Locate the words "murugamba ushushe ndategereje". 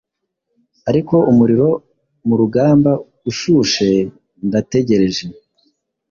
2.27-5.25